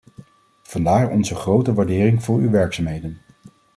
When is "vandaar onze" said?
0.63-1.35